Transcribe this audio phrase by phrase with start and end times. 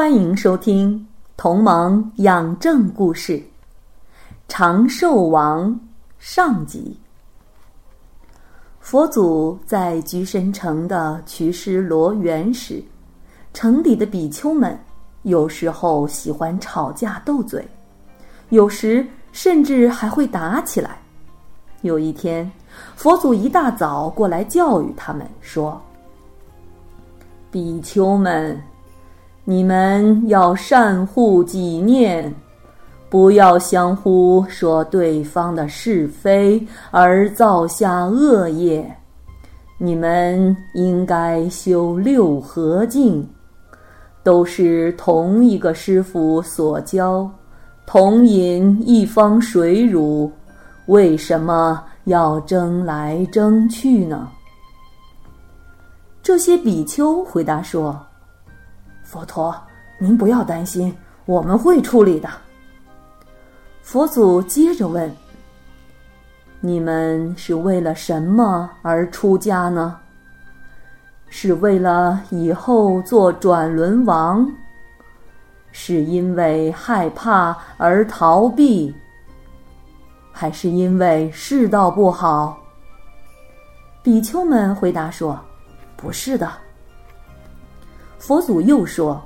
[0.00, 0.98] 欢迎收听
[1.36, 3.34] 《同盟养正故事》，
[4.48, 5.78] 长寿王
[6.18, 6.98] 上集。
[8.80, 12.82] 佛祖在居身城的瞿师罗园时，
[13.52, 14.74] 城里的比丘们
[15.24, 17.62] 有时候喜欢吵架斗嘴，
[18.48, 20.96] 有时甚至还会打起来。
[21.82, 22.50] 有一天，
[22.96, 25.78] 佛祖一大早过来教育他们说
[27.52, 28.58] ：“比丘们。”
[29.50, 32.32] 你们要善护己念，
[33.08, 38.88] 不要相互说对方的是非而造下恶业。
[39.76, 43.28] 你们应该修六合敬，
[44.22, 47.28] 都是同一个师傅所教，
[47.84, 50.30] 同饮一方水乳，
[50.86, 54.28] 为什么要争来争去呢？
[56.22, 58.00] 这些比丘回答说。
[59.10, 59.52] 佛陀，
[59.98, 62.30] 您不要担心，我们会处理的。
[63.82, 65.12] 佛祖接着问
[66.62, 69.98] ：“你们是为了什么而出家呢？
[71.28, 74.48] 是为了以后做转轮王？
[75.72, 78.94] 是因为害怕而逃避？
[80.30, 82.56] 还是因为世道不好？”
[84.04, 85.36] 比丘们回答说
[85.98, 86.48] ：“不是的。”
[88.20, 89.20] 佛祖又说：“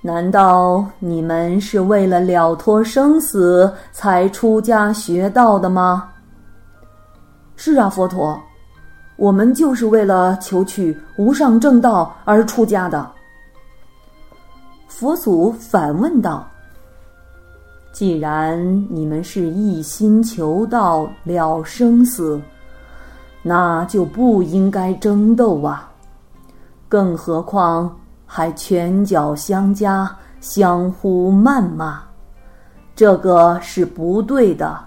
[0.00, 6.08] 难道你们是为了了脱生死才出家学道的吗
[7.56, 8.40] ？”“是啊，佛陀，
[9.16, 13.06] 我们就是为了求取无上正道而出家的。”
[14.88, 16.48] 佛祖反问道
[17.92, 18.58] ：“既然
[18.90, 22.40] 你们是一心求道了生死，
[23.42, 25.84] 那就不应该争斗啊！”
[26.88, 27.94] 更何况
[28.24, 30.10] 还拳脚相加，
[30.40, 32.00] 相互谩骂，
[32.96, 34.78] 这个是不对的。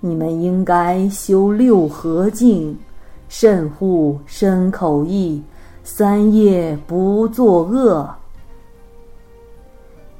[0.00, 2.78] 你们应该修六合敬，
[3.28, 5.42] 慎护身口意，
[5.82, 8.08] 三业不作恶。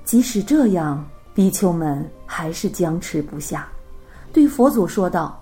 [0.05, 1.05] 即使这样，
[1.35, 3.69] 比丘们还是僵持不下，
[4.33, 5.39] 对佛祖说道：“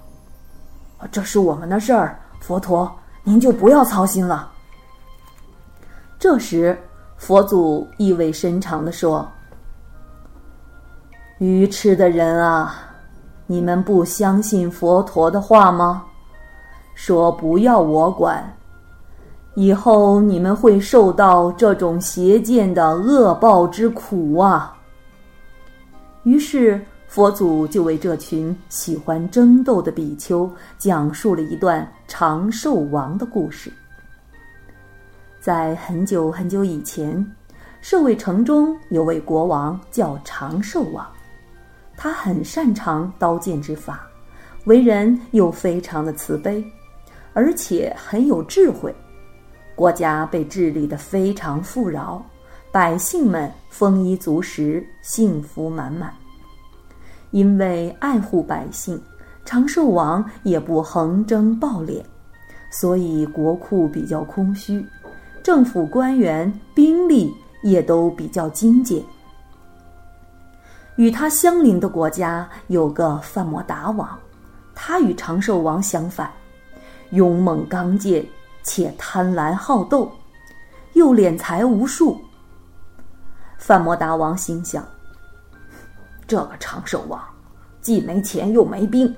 [1.11, 2.93] 这是我们的事儿，佛陀，
[3.25, 4.53] 您就不要操心了。”
[6.29, 6.77] 这时，
[7.17, 9.31] 佛祖意味深长地说
[11.39, 12.75] ：“愚痴的人啊，
[13.47, 16.05] 你们不相信佛陀的话吗？
[16.97, 18.45] 说不要我管，
[19.55, 24.77] 以后你们会受到这种邪见的恶报之苦啊！”
[26.25, 33.73] 于是，佛祖就为这群喜欢争斗的比丘讲述了一段长寿王的故事。
[35.47, 37.25] 在很久很久以前，
[37.81, 41.07] 寿卫城中有位国王叫长寿王，
[41.97, 44.09] 他很擅长刀剑之法，
[44.65, 46.65] 为人又非常的慈悲，
[47.33, 48.93] 而且很有智慧。
[49.77, 52.21] 国家被治理的非常富饶，
[52.73, 56.13] 百姓们丰衣足食，幸福满满。
[57.31, 59.01] 因为爱护百姓，
[59.45, 62.03] 长寿王也不横征暴敛，
[62.69, 64.85] 所以国库比较空虚。
[65.47, 69.01] 政府官员、兵力也都比较精简。
[70.97, 74.19] 与他相邻的国家有个范摩达王，
[74.75, 76.29] 他与长寿王相反，
[77.11, 78.27] 勇猛刚健，
[78.65, 80.11] 且贪婪好斗，
[80.95, 82.21] 又敛财无数。
[83.57, 84.85] 范摩达王心想：
[86.27, 87.23] 这个长寿王
[87.81, 89.15] 既没钱又没兵，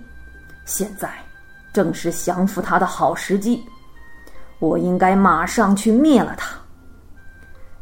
[0.66, 1.10] 现在
[1.72, 3.64] 正是降服他的好时机。
[4.58, 6.56] 我应该马上去灭了他。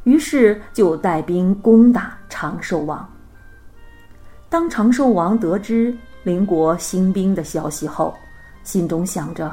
[0.05, 3.09] 于是就带兵攻打长寿王。
[4.49, 8.15] 当长寿王得知邻国兴兵的消息后，
[8.63, 9.53] 心中想着：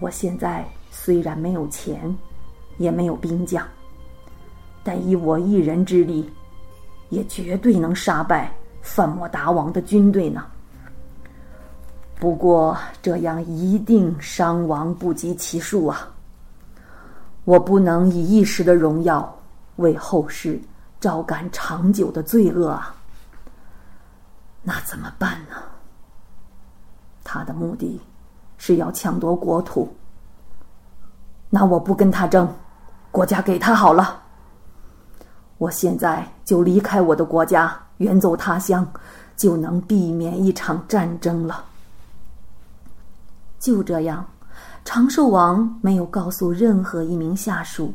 [0.00, 2.12] 我现在虽然没有钱，
[2.78, 3.64] 也没有兵将，
[4.82, 6.28] 但以我一人之力，
[7.10, 10.44] 也绝对能杀败范莫达王的军队呢。
[12.20, 16.08] 不过这样一定伤亡不及其数啊！
[17.44, 19.36] 我不能以一时的荣耀
[19.76, 20.60] 为后世
[20.98, 22.92] 招感长久的罪恶啊！
[24.62, 25.56] 那怎么办呢？
[27.22, 28.00] 他的目的
[28.56, 29.88] 是要抢夺国土，
[31.48, 32.52] 那我不跟他争，
[33.12, 34.20] 国家给他好了。
[35.58, 38.84] 我现在就离开我的国家，远走他乡，
[39.36, 41.64] 就能避免一场战争了。
[43.58, 44.24] 就这样。
[44.84, 47.92] 长寿王没有告诉任何一名下属，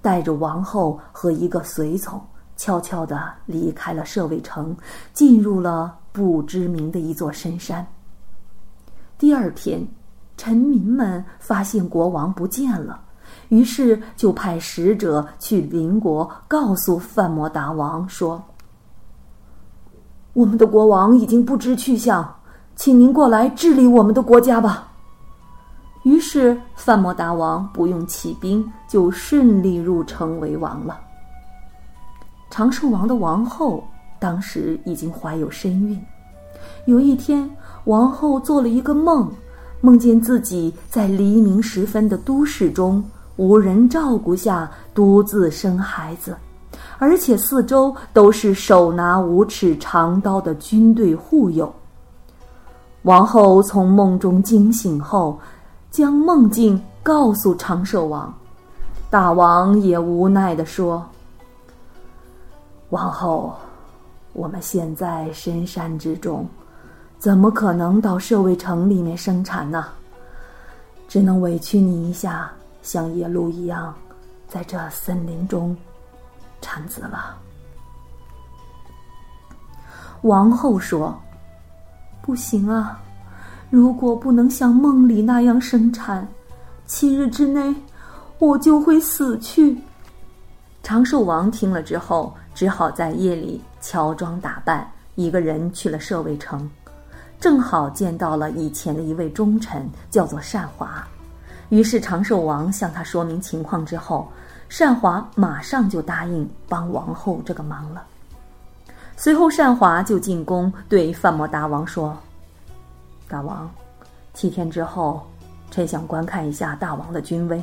[0.00, 2.20] 带着王后和一个随从，
[2.56, 4.76] 悄悄地离开了舍卫城，
[5.12, 7.84] 进入了不知名的一座深山。
[9.18, 9.86] 第二天，
[10.36, 13.00] 臣民们发现国王不见了，
[13.48, 18.42] 于是就派使者去邻国，告诉范摩达王说
[20.32, 22.32] ：“我们的国王已经不知去向，
[22.76, 24.92] 请您过来治理我们的国家吧。”
[26.06, 31.00] 于是，范摩达王不用起兵，就顺利入城为王了。
[32.48, 33.82] 长寿王的王后
[34.20, 36.00] 当时已经怀有身孕。
[36.84, 37.50] 有一天，
[37.86, 39.28] 王后做了一个梦，
[39.80, 43.02] 梦见自己在黎明时分的都市中，
[43.34, 46.36] 无人照顾下独自生孩子，
[46.98, 51.74] 而且四周都是手拿五尺长刀的军队护佑。
[53.02, 55.36] 王后从梦中惊醒后。
[55.96, 58.30] 将梦境告诉长寿王，
[59.08, 61.02] 大王也无奈地说
[62.92, 63.56] ：“王后，
[64.34, 66.46] 我们现在深山之中，
[67.18, 69.86] 怎么可能到舍卫城里面生产呢？
[71.08, 72.50] 只能委屈你一下，
[72.82, 73.94] 像野鹿一样，
[74.46, 75.74] 在这森林中
[76.60, 77.38] 产子了。”
[80.20, 81.18] 王后说
[82.20, 83.00] ：“不行啊。”
[83.70, 86.26] 如果不能像梦里那样生产，
[86.86, 87.74] 七日之内
[88.38, 89.76] 我就会死去。
[90.82, 96.70] 长寿王听了之后，只好在夜里乔装打扮，一个人去了舍卫城，
[97.40, 101.04] 正好见到了以前的一位忠臣，叫做善华。
[101.70, 104.30] 于是长寿王向他说明情况之后，
[104.68, 108.04] 善华马上就答应帮王后这个忙了。
[109.16, 112.16] 随后，善华就进宫对范摩达王说。
[113.28, 113.68] 大王，
[114.34, 115.26] 七天之后，
[115.70, 117.62] 臣想观看一下大王的军威，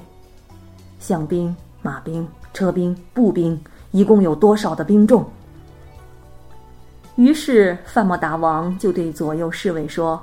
[1.00, 3.62] 象兵、马兵、车兵、步兵，
[3.92, 5.26] 一共有多少的兵众？
[7.16, 10.22] 于是范莫达王就对左右侍卫说：“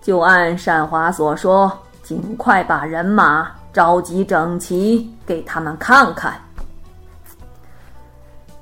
[0.00, 1.72] 就按善华所说，
[2.02, 6.40] 尽快把人马召集整齐，给他们看看。”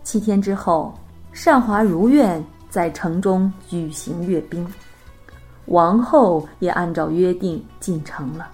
[0.03, 0.95] 七天之后，
[1.33, 4.67] 善华如愿在城中举行阅兵。
[5.67, 8.49] 王后也按照约定进城了。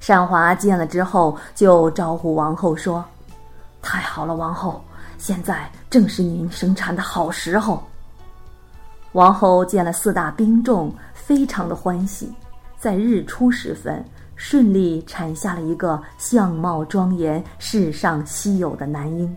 [0.00, 3.04] 善华见了之后，就招呼王后说
[3.82, 4.82] ：“太好了，王后，
[5.18, 7.82] 现在正是您生产的好时候。”
[9.12, 12.32] 王后见了四大兵众，非常的欢喜，
[12.78, 14.04] 在日出时分，
[14.36, 19.34] 顺利产下了一个相貌庄严、世上稀有的男婴。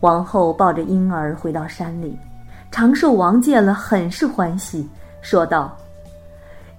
[0.00, 2.16] 王后抱着婴儿回到山里。
[2.76, 4.86] 长寿王见了，很是欢喜，
[5.22, 5.74] 说道：“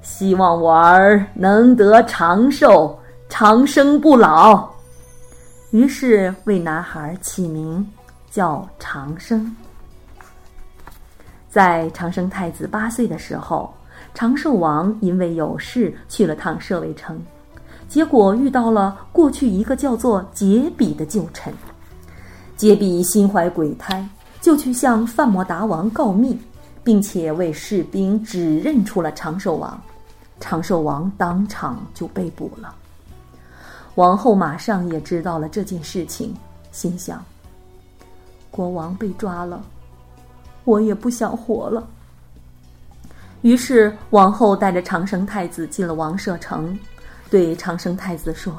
[0.04, 2.96] 希望我儿能得长寿，
[3.28, 4.70] 长生不老。”
[5.74, 7.84] 于是为男孩起名
[8.30, 9.52] 叫长生。
[11.50, 13.74] 在长生太子八岁的时候，
[14.14, 17.20] 长寿王因为有事去了趟舍卫城，
[17.90, 21.52] 结果遇到了过去一个叫做杰比的旧臣。
[22.56, 24.08] 杰比心怀鬼胎。
[24.42, 26.38] 就去向范摩达王告密，
[26.84, 29.80] 并且为士兵指认出了长寿王，
[30.40, 32.74] 长寿王当场就被捕了。
[33.96, 36.36] 王后马上也知道了这件事情，
[36.72, 37.24] 心想：
[38.52, 39.62] 国王被抓了，
[40.66, 41.88] 我也不想活了。
[43.42, 46.78] 于是王后带着长生太子进了王舍城，
[47.30, 48.54] 对长生太子说：“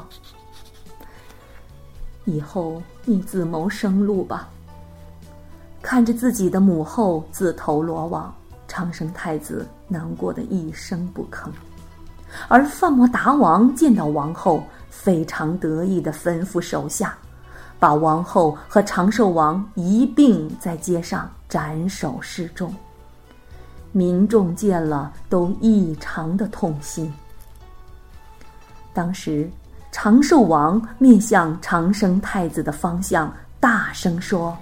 [2.25, 4.49] 以后你自谋生路吧。”
[5.89, 8.31] 看着自己的母后自投罗网，
[8.67, 11.49] 长生太子难过的一声不吭。
[12.47, 17.17] 而范摩达王见到王后，非常得意的吩咐手下，
[17.79, 22.71] 把王后和长寿王一并在街上斩首示众。
[23.91, 27.11] 民众见了都异常的痛心。
[28.93, 29.49] 当时，
[29.91, 34.55] 长寿王面向长生太子的方向，大声说。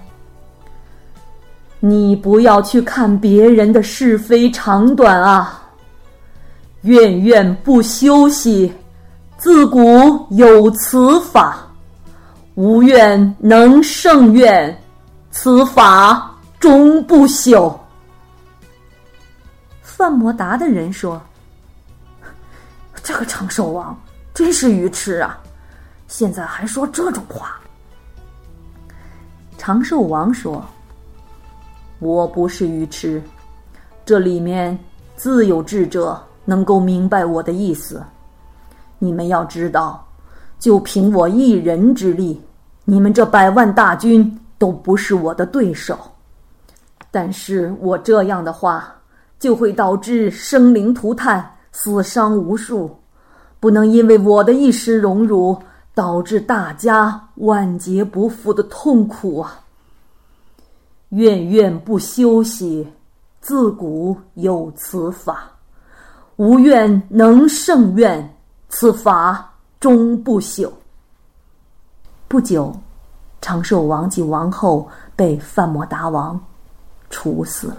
[1.80, 5.62] 你不要去看别人的是非长短啊！
[6.82, 8.72] 怨怨不休息，
[9.36, 11.58] 自古有此法，
[12.54, 14.76] 无怨能胜怨，
[15.30, 17.76] 此法终不朽。”
[19.82, 21.20] 范摩达的人说
[23.02, 23.96] ：“这个长寿王
[24.32, 25.38] 真是愚痴啊！
[26.06, 27.60] 现在还说这种话。”
[29.58, 30.64] 长寿王说
[31.98, 33.22] ：“我不是愚痴，
[34.04, 34.78] 这里面
[35.16, 38.02] 自有智者能够明白我的意思。
[38.98, 40.06] 你们要知道，
[40.58, 42.40] 就凭我一人之力，
[42.84, 45.98] 你们这百万大军都不是我的对手。
[47.10, 48.94] 但是我这样的话，
[49.38, 52.96] 就会导致生灵涂炭、死伤无数，
[53.60, 55.56] 不能因为我的一时荣辱。”
[55.94, 59.58] 导致大家万劫不复的痛苦啊！
[61.10, 62.86] 怨怨不休息，
[63.40, 65.50] 自古有此法，
[66.36, 68.36] 无怨能胜怨，
[68.68, 70.70] 此法终不朽。
[72.28, 72.74] 不久，
[73.40, 74.86] 长寿王及王后
[75.16, 76.38] 被范摩达王
[77.08, 77.78] 处死了。